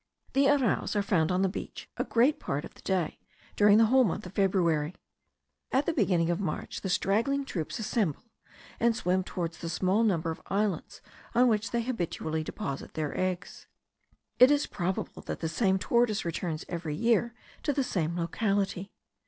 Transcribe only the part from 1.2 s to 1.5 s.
on the